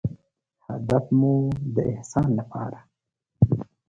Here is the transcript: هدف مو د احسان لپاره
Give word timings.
هدف 0.67 1.03
مو 1.17 1.33
د 1.73 1.75
احسان 1.93 2.27
لپاره 2.39 2.79